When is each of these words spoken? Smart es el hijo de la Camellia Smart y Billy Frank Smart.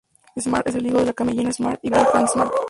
Smart 0.39 0.67
es 0.67 0.73
el 0.73 0.87
hijo 0.87 0.97
de 0.97 1.05
la 1.05 1.13
Camellia 1.13 1.53
Smart 1.53 1.79
y 1.83 1.91
Billy 1.91 2.05
Frank 2.11 2.27
Smart. 2.27 2.51